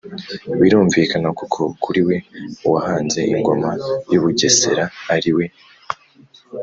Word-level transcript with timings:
birumvikana 0.61 1.29
kuko 1.39 1.59
kuri 1.83 1.99
we 2.07 2.15
uwahanze 2.67 3.19
ingoma 3.33 3.69
y'u 4.11 4.19
bugesera 4.23 4.83
ari 5.15 5.31
we 5.37 5.45